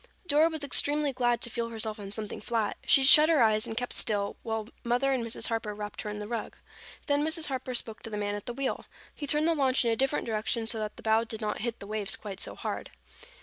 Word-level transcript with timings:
Dora 0.25 0.49
was 0.49 0.63
extremely 0.63 1.13
glad 1.13 1.41
to 1.41 1.49
feel 1.51 1.69
herself 1.69 1.99
on 1.99 2.11
something 2.11 2.41
flat. 2.41 2.75
She 2.87 3.03
shut 3.03 3.29
her 3.29 3.43
eyes 3.43 3.67
and 3.67 3.77
kept 3.77 3.93
still 3.93 4.35
while 4.41 4.67
Mother 4.83 5.11
and 5.13 5.23
Mrs. 5.23 5.49
Harper 5.49 5.75
wrapped 5.75 6.01
her 6.01 6.09
in 6.09 6.17
the 6.17 6.27
rug. 6.27 6.55
Then 7.05 7.23
Mrs. 7.23 7.49
Harper 7.49 7.75
spoke 7.75 8.01
to 8.01 8.09
the 8.09 8.17
man 8.17 8.33
at 8.33 8.47
the 8.47 8.53
wheel. 8.55 8.87
He 9.13 9.27
turned 9.27 9.47
the 9.47 9.53
launch 9.53 9.85
in 9.85 9.91
a 9.91 9.95
different 9.95 10.25
direction 10.25 10.65
so 10.65 10.79
that 10.79 10.95
the 10.97 11.03
bow 11.03 11.25
did 11.25 11.39
not 11.39 11.61
hit 11.61 11.77
the 11.79 11.85
waves 11.85 12.15
quite 12.17 12.39
so 12.39 12.55
hard. 12.55 12.89